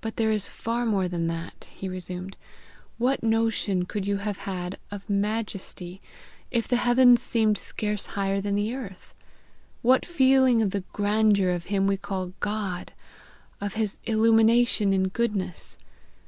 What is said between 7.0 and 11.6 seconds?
seemed scarce higher than the earth? what feeling of the grandeur